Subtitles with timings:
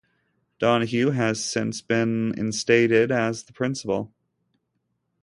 [0.57, 4.11] Donahue has since been instated as the principal.